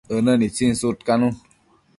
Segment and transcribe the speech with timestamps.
[0.17, 1.33] ënë nitsin sudcanun